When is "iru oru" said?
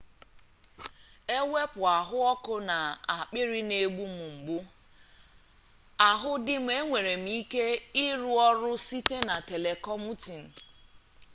8.05-8.71